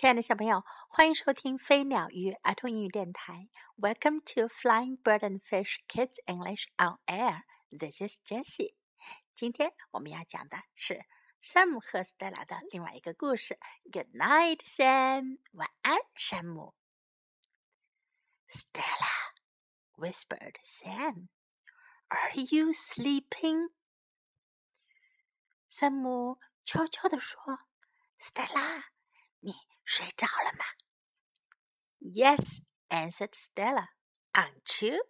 [0.00, 3.50] 亲爱的小朋友，欢迎收听飞鸟与儿童英语电台。
[3.76, 7.42] Welcome to Flying Bird and Fish Kids English on Air.
[7.68, 8.76] This is Jessie.
[9.34, 11.04] 今天我们要讲的是
[11.42, 13.58] Sam 和 Stella 的另外一个故事。
[13.92, 15.38] Good night, Sam.
[15.52, 16.74] 晚安，山姆。
[18.48, 19.34] Stella
[19.98, 21.28] whispered Sam.
[22.08, 23.72] Are you sleeping?
[25.68, 27.58] 山姆悄悄地说
[28.18, 28.84] ：“Stella，
[29.40, 29.52] 你
[29.89, 33.89] 睡着了吗？”“Yes,” answered Stella.
[34.33, 35.07] “Aren't you?”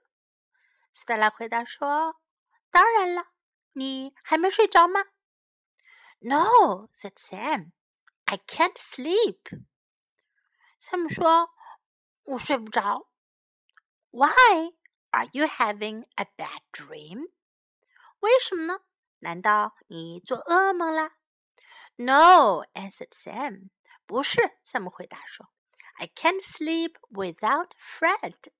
[0.93, 2.19] Stella 回答说：“
[2.71, 3.31] 当然了，
[3.73, 5.05] 你还没睡着吗？”“
[6.19, 7.71] No,” said Sam.
[8.25, 9.65] “I can't sleep.”
[10.79, 11.51] 山姆说：“
[12.23, 13.09] 我睡不着。”
[14.11, 14.73] Why?
[15.11, 17.31] Are you having a bad dream?
[18.19, 18.79] 为什么呢？
[19.19, 21.17] 难道你做噩梦啦？
[21.97, 23.69] No, answered Sam.
[24.10, 25.52] 不是，山姆回答说
[25.94, 28.50] ：“I can't sleep without Fred。”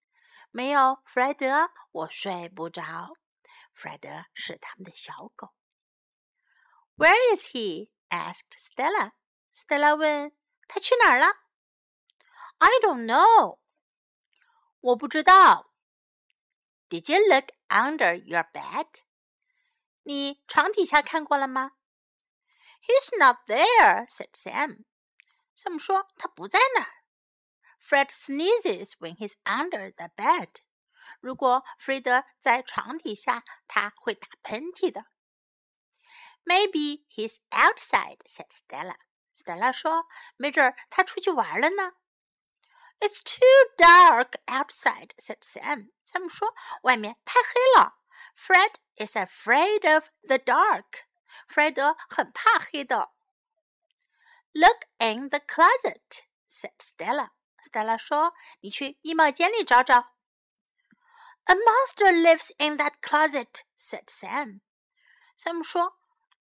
[0.53, 3.17] 没有弗莱德，我睡不着。
[3.73, 5.53] 弗莱德是他们的小狗。
[6.97, 9.11] “Where is he?” asked Stella.
[9.53, 10.33] Stella 问
[10.69, 11.27] ：“他去哪儿了
[12.59, 13.59] ？”“I don't know.
[14.79, 15.73] 我不知道。
[16.89, 18.87] Did you look under your bed?
[20.05, 21.73] 你床底下看过了吗
[22.83, 24.85] ？He's not there," said Sam.
[25.60, 26.92] 山姆说：“他不在那儿。”
[27.82, 30.50] Fred sneezes when he's under the bed.
[31.20, 35.06] 如果弗瑞德在床底下，他会打喷嚏的。
[36.44, 38.98] Maybe he's outside," said Stella.
[39.36, 41.94] Stella 说：“没准儿他出去玩了呢。”
[43.00, 45.92] It's too dark outside," said Sam.
[46.06, 48.00] Sam 说：“外面太黑了。”
[48.38, 51.06] Fred is afraid of the dark.
[51.48, 53.12] 弗莱德很怕黑的。
[54.54, 57.32] Look in the closet, said Stella.
[57.62, 60.14] Stella 说：“你去衣帽间里找找。”
[61.46, 64.62] A monster lives in that closet, said Sam.
[65.38, 65.96] Sam 说：“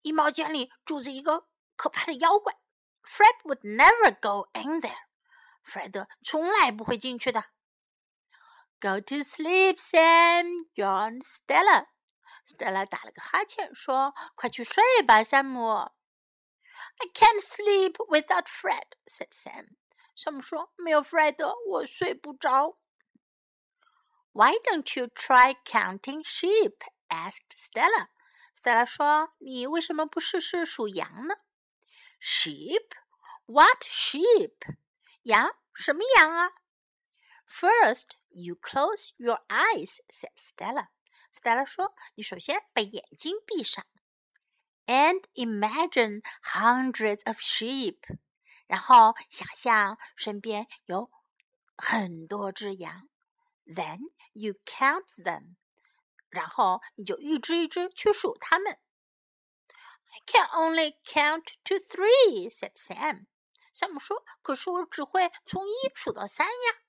[0.03, 2.53] 衣帽间里住着一个可怕的妖怪。”
[3.03, 5.07] Fred would never go in there.
[5.63, 7.45] 弗莱德从来不会进去的。
[8.79, 10.67] Go to sleep, Sam.
[10.75, 11.87] yawned Stella.
[12.45, 15.91] Stella 打了个哈欠，说：“快去睡吧，山姆。”
[16.97, 19.75] I can't sleep without Fred," said Sam.
[20.15, 22.77] 山姆说：“没有弗莱德，我睡不着。”
[24.33, 26.77] Why don't you try counting sheep?
[27.09, 28.09] asked Stella.
[28.55, 31.35] Stella 说：“你为什么不试试数羊呢？”
[32.19, 32.89] Sheep?
[33.45, 34.77] What sheep?
[35.23, 35.55] 羊？
[35.73, 36.51] 什么羊啊？
[37.47, 40.87] First, you close your eyes," said Stella.
[41.31, 43.85] Stella 说：“你首先把眼睛闭上。”
[44.87, 47.99] and imagine hundreds of sheep，
[48.67, 51.11] 然后想象身边有
[51.75, 53.09] 很多只羊。
[53.65, 55.55] Then you count them，
[56.29, 58.79] 然后你就一只一只去数它们。
[60.15, 63.27] I can only count to three," said Sam.
[63.73, 66.83] 山姆说：“可是我只会从一数到三呀。”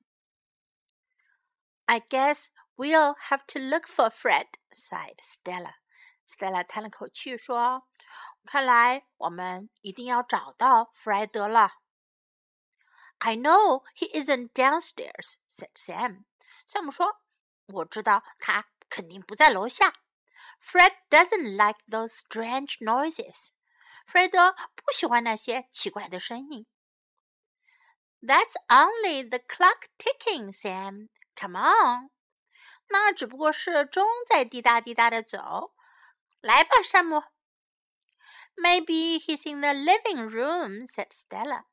[1.86, 5.76] I guess we'll have to look for Fred," sighed Stella.
[6.29, 7.87] Stella 叹了口气说
[8.45, 11.79] ：“看来我们一定要找到弗莱德了。”
[13.17, 16.25] I know he isn't downstairs," said Sam.
[16.67, 17.21] 山姆说
[17.67, 19.95] ：“我知道他肯定不在楼下。”
[20.61, 23.49] Fred doesn't like those strange noises.
[24.05, 26.67] 弗莱德不喜欢那些奇怪的声音。
[28.21, 31.09] That's only the clock ticking, Sam.
[31.35, 32.11] Come on.
[32.89, 35.73] 那只不过是钟在滴答滴答的走。
[36.40, 37.22] 来吧，山姆。
[38.56, 41.64] Maybe he's in the living room," said Stella.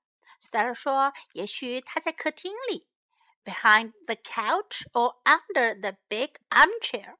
[0.41, 2.87] Stella 说：“也许他在客厅里，
[3.43, 7.17] behind the couch or under the big armchair，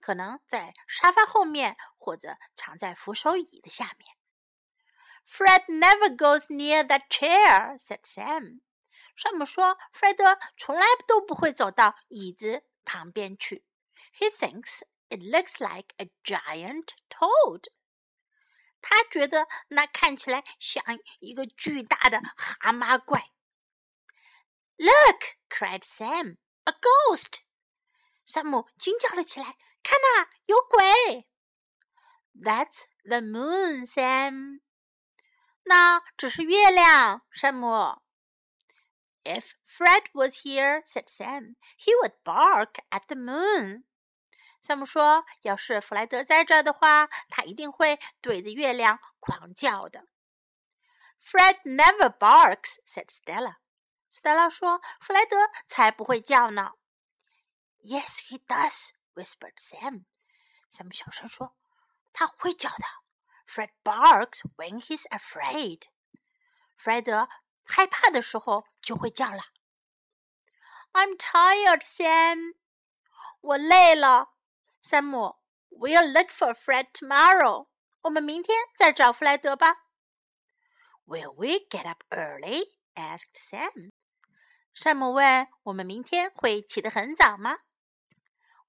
[0.00, 4.16] 可能在沙发后面，或者藏在扶手椅的下面。”
[5.28, 8.60] Fred never goes near that chair," said Sam.
[9.14, 13.66] 山姆说：“弗莱德从来都不会走到椅子旁边去。
[14.18, 17.64] He thinks it looks like a giant toad.
[18.80, 20.82] 他觉得那看起来像
[21.20, 23.26] 一个巨大的蛤蟆怪。
[24.76, 25.36] Look!
[25.48, 26.38] cried Sam.
[26.64, 27.40] A ghost!
[28.24, 31.28] 山姆惊叫了起来：“看呐，有鬼！”
[32.34, 34.60] That's the moon, Sam.
[35.64, 38.02] 那只是月亮，山姆。
[39.24, 43.84] If Fred was here, said Sam, he would bark at the moon.
[44.66, 50.06] 山姆说：“要是弗莱德在这儿的话，他一定会对着月亮狂叫的。”
[51.24, 53.56] Fred never barks," said Stella.
[54.12, 56.72] Stella 说：“弗莱德才不会叫呢。”
[57.82, 60.04] Yes, he does, whispered Sam.
[60.70, 61.54] Sam 小声说：“
[62.12, 62.84] 他会叫的。”
[63.46, 65.82] Fred barks when he's afraid.
[66.76, 67.28] 弗莱德
[67.64, 69.42] 害怕的时候就会叫了。
[70.92, 72.54] I'm tired, Sam.
[73.40, 74.30] 我累了，
[74.86, 75.36] 山姆。
[75.70, 77.68] We'll look for Fred tomorrow.
[78.02, 79.86] 我们明天再找弗莱德吧。
[81.06, 82.64] Will we get up early?
[82.94, 83.90] asked Sam.
[84.74, 87.58] 山姆问：“我们明天会起得很早吗？”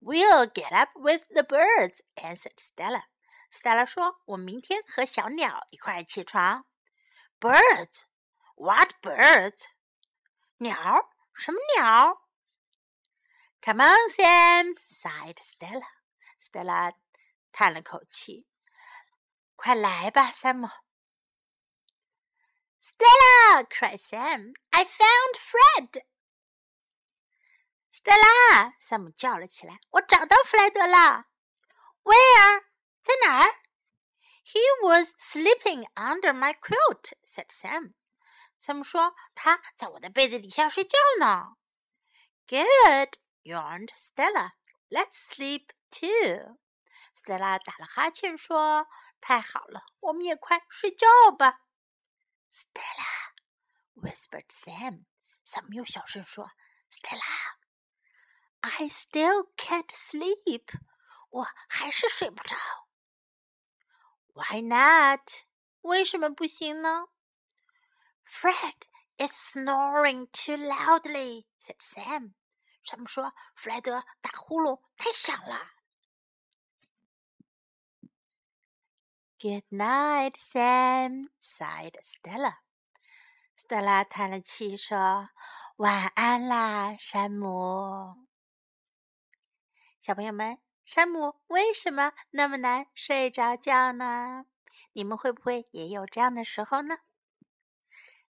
[0.02, 3.04] We'll get up with the birds," answered Stella.
[3.52, 6.66] Stella 说：“我们明天和小鸟一块起床。”
[7.40, 8.04] Birds?
[8.56, 9.66] What birds?
[10.58, 11.10] 鸟？
[11.34, 12.22] 什么鸟？
[13.62, 15.97] Come on, Sam," sighed Stella.
[16.48, 16.96] Stella
[17.52, 18.48] 叹了口气。
[19.56, 20.70] 快来吧，山姆。
[22.82, 23.66] Stella!
[23.70, 24.54] cried Sam.
[24.72, 26.04] I found Fred.
[27.94, 28.74] Stella!
[28.80, 29.80] 山姆叫了起来。
[29.92, 31.28] 我找到弗莱德了。
[32.04, 32.66] Where?
[33.02, 33.52] 在哪儿？
[34.44, 37.94] He was sleeping under my quilt, said Sam.
[38.60, 41.56] 山姆说他在我的被子底下睡觉呢。
[42.48, 44.52] Good, yawned Stella.
[44.90, 46.58] Let's sleep too.
[47.16, 48.88] Stella 打了哈欠说：“
[49.22, 51.08] 太好了，我们也快睡觉
[51.38, 51.62] 吧。”
[52.52, 53.34] Stella
[53.96, 55.06] whispered Sam.
[55.46, 56.52] Sam 又小声说：“
[56.90, 57.58] Stella,
[58.62, 60.80] I still can't sleep.
[61.30, 62.56] 我还是睡不着。”
[64.34, 65.46] Why not?
[65.82, 67.08] 为什么不行呢？
[68.26, 68.88] Fred
[69.18, 72.34] is snoring too loudly," said Sam.
[72.84, 75.74] 山姆说：“弗莱德打呼噜太响了。””
[79.40, 82.60] Good night, Sam," sighed Stella.
[83.58, 88.28] Stella 叹了气说：“晚安啦，山姆。”
[90.00, 94.46] 小朋友们，山姆为什么那么难睡着觉呢？
[94.94, 97.00] 你们会不会也有这样的时候呢？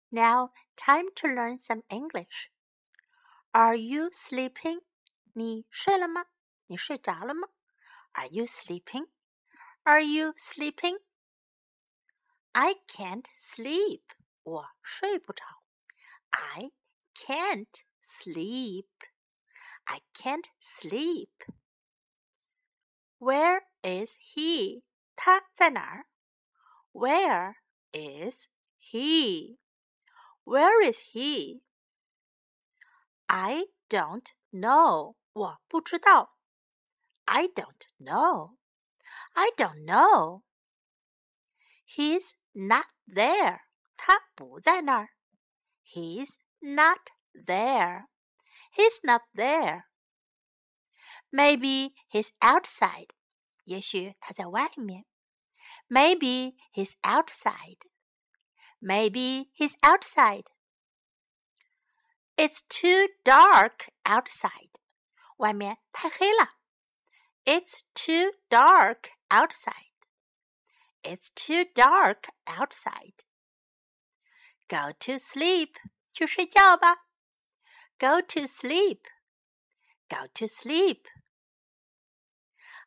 [0.09, 2.51] Now, time to learn some English.
[3.53, 4.83] Are you sleeping?
[5.33, 6.27] 你睡了吗？
[6.67, 7.49] 你睡着了吗？
[8.13, 9.09] Are you sleeping?
[9.87, 10.99] Are you sleeping?
[12.53, 14.03] I can't sleep.
[14.43, 15.45] 我睡不着。
[16.31, 16.73] I
[17.15, 18.89] can't sleep.
[19.85, 21.31] I can't sleep.
[23.19, 24.83] Where is he?
[25.17, 26.07] 他在哪儿？
[26.93, 27.57] Where
[27.93, 28.49] is
[28.79, 29.59] he?
[30.45, 31.63] Where is he?
[33.27, 35.17] I don't know.
[35.33, 36.37] 我不知道。
[37.25, 38.57] I don't know.
[39.37, 40.43] I don't know.
[41.85, 43.61] He's not there.
[43.97, 45.11] 他不在那儿。
[45.85, 48.07] He's not there.
[48.75, 49.85] He's not there.
[51.31, 53.11] Maybe he's outside.
[53.65, 55.07] 也许他在外面。
[55.89, 57.79] Maybe he's outside.
[58.81, 60.47] Maybe he's outside.
[62.37, 64.71] It's too dark outside.
[65.37, 66.57] 外面太黑了。
[67.45, 69.93] It's too dark outside.
[71.03, 73.25] It's too dark outside.
[74.69, 75.77] Go to sleep.
[76.13, 77.07] 去睡觉吧。
[77.99, 79.03] Go to sleep.
[80.09, 81.07] Go to sleep.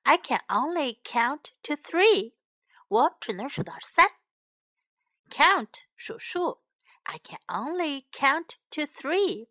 [0.04, 2.36] I can only count to three.
[2.88, 4.12] 我只能数到三。
[5.30, 6.64] Count 数数。
[7.04, 9.48] I can only count to three.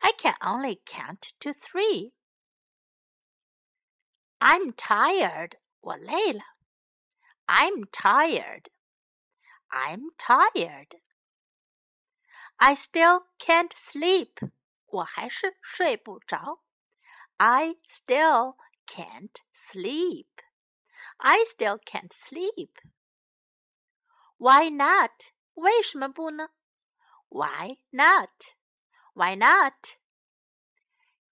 [0.00, 2.12] I can only count to three.
[4.40, 5.56] I'm tired.
[5.80, 6.42] 我累了。
[7.46, 8.66] I'm tired.
[9.68, 11.00] I'm tired.
[12.56, 14.50] I still can't sleep.
[14.86, 16.62] 我还是睡不着。
[17.36, 18.56] I still
[18.86, 20.28] can't sleep.
[21.18, 22.72] I still can't sleep.
[24.38, 25.32] Why not?
[25.54, 26.50] 为什么不呢？
[27.28, 28.54] Why not?
[29.14, 29.98] Why not?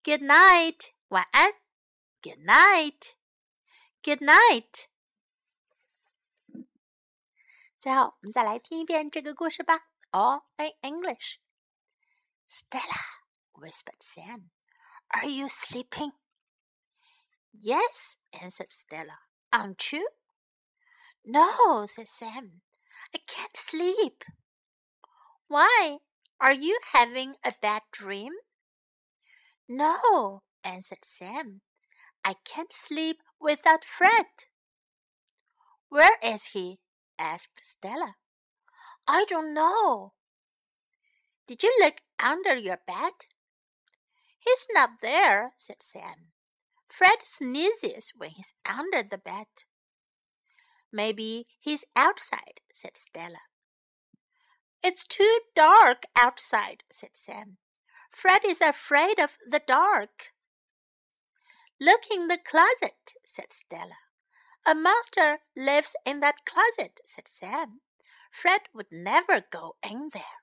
[0.03, 0.93] Good night.
[1.09, 1.55] 晚安。
[2.23, 3.15] Good night.
[4.09, 4.89] Good night.
[7.81, 9.89] 最后，我们再来听一遍这个故事吧。
[10.11, 11.39] All in English.
[12.49, 13.03] Stella,
[13.53, 14.51] whispered Sam,
[15.09, 16.13] "Are you sleeping?"
[17.53, 19.19] Yes, answered Stella.
[19.51, 20.09] Aren't you?
[21.23, 22.63] No, said Sam.
[23.13, 24.25] I can't sleep.
[25.47, 26.01] Why?
[26.39, 28.33] Are you having a bad dream?
[29.69, 31.63] No, answered Sam.
[32.23, 34.26] I can't sleep without Fred.
[35.90, 36.80] Where is he?
[37.18, 38.16] asked Stella.
[39.08, 40.14] I don't know.
[41.48, 43.14] Did you look under your bed?
[44.38, 46.32] He's not there, said Sam.
[46.88, 49.48] Fred sneezes when he's under the bed.
[50.92, 53.42] Maybe he's outside, said Stella.
[54.84, 57.58] It's too dark outside, said Sam.
[58.12, 60.30] Fred is afraid of the dark.
[61.82, 63.98] Look in the closet, said Stella.
[64.66, 67.82] A monster lives in that closet, said Sam.
[68.32, 70.40] Fred would never go in there.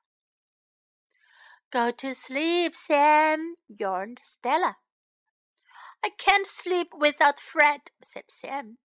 [1.71, 4.77] Go to sleep, Sam, yawned Stella.
[6.03, 8.79] I can't sleep without Fred, said Sam.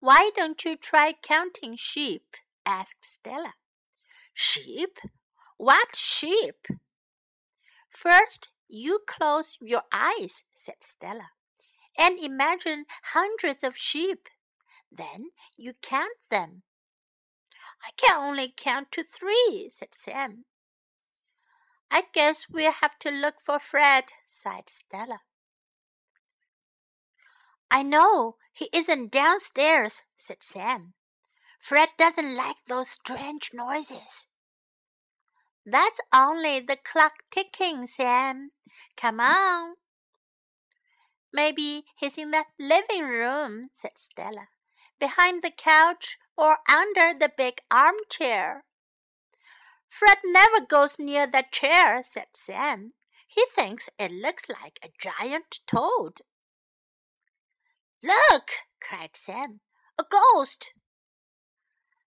[0.00, 2.36] Why don't you try counting sheep?
[2.64, 3.54] asked Stella.
[4.32, 4.98] Sheep?
[5.56, 6.66] What sheep?
[7.90, 11.30] First, you close your eyes, said Stella,
[11.96, 14.28] and imagine hundreds of sheep.
[14.90, 16.62] Then you count them.
[17.84, 20.44] I can only count to three, said Sam.
[21.90, 25.20] I guess we'll have to look for Fred, sighed Stella.
[27.70, 30.94] I know he isn't downstairs, said Sam.
[31.60, 34.28] Fred doesn't like those strange noises.
[35.66, 38.52] That's only the clock ticking, Sam.
[38.98, 39.74] Come on.
[41.32, 44.48] Maybe he's in the living room, said Stella,
[44.98, 48.64] behind the couch or under the big armchair.
[49.88, 52.94] Fred never goes near that chair, said Sam.
[53.26, 56.22] He thinks it looks like a giant toad.
[58.02, 58.50] Look!
[58.80, 59.60] cried Sam.
[59.98, 60.72] A ghost!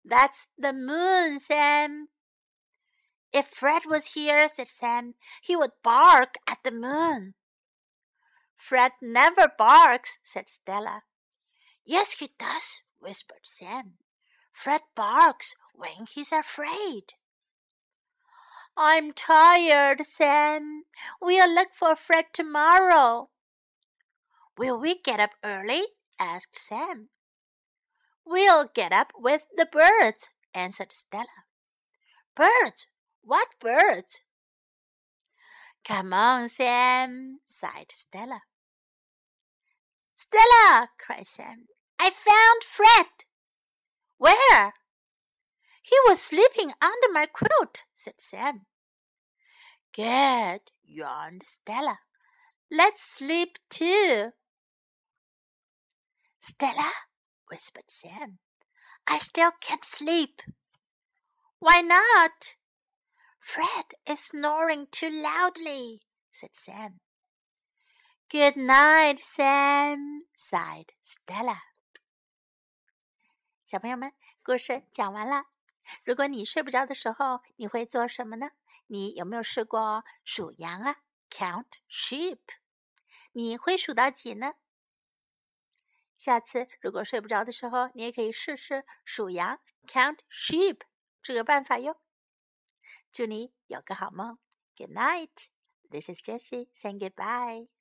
[0.04, 2.08] That's the moon, Sam.
[3.36, 5.12] If Fred was here, said Sam,
[5.42, 7.34] he would bark at the moon.
[8.56, 11.02] Fred never barks, said Stella.
[11.84, 13.98] Yes, he does, whispered Sam.
[14.54, 17.12] Fred barks when he's afraid.
[18.74, 20.84] I'm tired, Sam.
[21.20, 23.28] We'll look for Fred tomorrow.
[24.56, 25.82] Will we get up early?
[26.18, 27.10] asked Sam.
[28.24, 31.44] We'll get up with the birds, answered Stella.
[32.34, 32.86] Birds?
[33.26, 34.04] What bird?
[35.84, 38.42] Come on, Sam, sighed Stella.
[40.14, 41.66] Stella, cried Sam,
[41.98, 43.06] I found Fred.
[44.16, 44.74] Where?
[45.82, 48.66] He was sleeping under my quilt, said Sam.
[49.92, 51.98] Good, yawned Stella.
[52.70, 54.30] Let's sleep too.
[56.38, 56.92] Stella,
[57.50, 58.38] whispered Sam,
[59.08, 60.42] I still can't sleep.
[61.58, 62.54] Why not?
[63.46, 66.00] Fred is snoring too loudly,
[66.32, 66.98] said Sam.
[68.28, 71.60] Good night, Sam, sighed Stella.
[73.64, 74.12] 小朋友们，
[74.42, 75.44] 故事讲完了。
[76.02, 78.50] 如果你睡不着的时候，你会做什么呢？
[78.88, 80.96] 你有没有试过数羊啊
[81.30, 82.40] ？Count sheep。
[83.30, 84.54] 你会数到几呢？
[86.16, 90.80] 下次如果睡不着的时候，你也可以试试数羊，Count sheep
[91.22, 92.00] 这个办法哟。
[93.15, 94.37] 祝你有个好梦。
[94.75, 95.49] Good night.
[95.89, 97.74] This is Jessie saying goodbye.